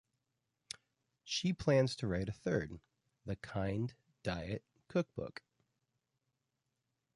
[1.23, 2.79] She plans to write a third,
[3.27, 3.93] "The Kind
[4.23, 5.43] Diet Cookbook".